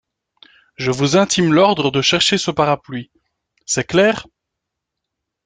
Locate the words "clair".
3.83-4.25